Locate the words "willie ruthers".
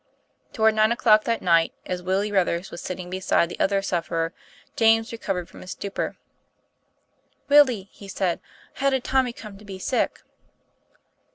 2.01-2.71